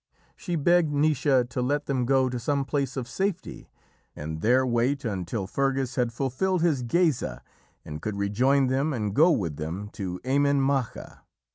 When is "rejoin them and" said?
8.17-9.13